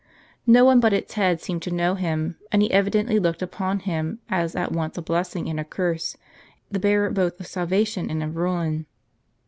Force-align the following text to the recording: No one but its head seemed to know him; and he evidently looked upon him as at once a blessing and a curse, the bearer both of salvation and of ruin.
No 0.47 0.65
one 0.65 0.79
but 0.79 0.93
its 0.93 1.13
head 1.13 1.39
seemed 1.39 1.61
to 1.61 1.69
know 1.69 1.93
him; 1.93 2.35
and 2.51 2.63
he 2.63 2.71
evidently 2.71 3.19
looked 3.19 3.43
upon 3.43 3.81
him 3.81 4.17
as 4.29 4.55
at 4.55 4.71
once 4.71 4.97
a 4.97 5.01
blessing 5.03 5.47
and 5.47 5.59
a 5.59 5.63
curse, 5.63 6.17
the 6.71 6.79
bearer 6.79 7.11
both 7.11 7.39
of 7.39 7.45
salvation 7.45 8.09
and 8.09 8.23
of 8.23 8.35
ruin. 8.35 8.87